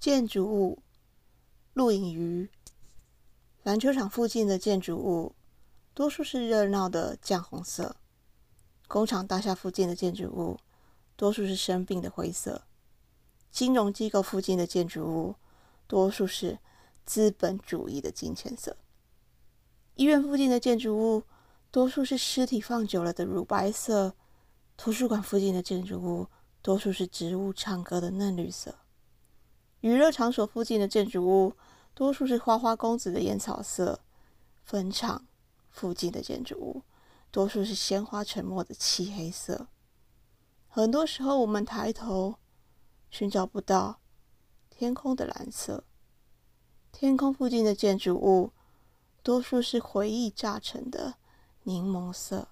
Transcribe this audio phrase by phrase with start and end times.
[0.00, 0.82] 建筑物，
[1.74, 2.48] 露营鱼。
[3.64, 5.34] 篮球场附近的建筑物，
[5.92, 7.96] 多数是热闹的酱红色；
[8.88, 10.56] 工厂大厦附近的建筑物，
[11.16, 12.62] 多数是生病的灰色；
[13.50, 15.34] 金融机构附近的建筑物，
[15.86, 16.58] 多数是
[17.04, 18.72] 资本主义的金钱色；
[19.96, 21.24] 医院附近的建筑物，
[21.70, 24.12] 多数是尸体放久了的乳白色；
[24.78, 26.26] 图书馆附近的建筑物，
[26.62, 28.72] 多数是植物唱歌的嫩绿色；
[29.80, 31.54] 娱乐场所附近的建筑物。
[31.92, 34.00] 多数是花花公子的烟草色，
[34.64, 35.26] 坟场
[35.68, 36.82] 附近的建筑物，
[37.30, 39.66] 多数是鲜花沉默的漆黑色。
[40.68, 42.36] 很多时候，我们抬头
[43.10, 44.00] 寻找不到
[44.70, 45.84] 天空的蓝色，
[46.90, 48.52] 天空附近的建筑物，
[49.22, 51.16] 多数是回忆炸成的
[51.64, 52.48] 柠檬色。